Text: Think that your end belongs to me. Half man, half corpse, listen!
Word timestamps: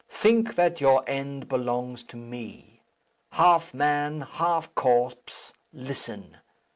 Think 0.09 0.55
that 0.55 0.81
your 0.81 1.07
end 1.07 1.47
belongs 1.47 2.01
to 2.05 2.17
me. 2.17 2.81
Half 3.33 3.71
man, 3.75 4.21
half 4.21 4.73
corpse, 4.73 5.53
listen! 5.71 6.37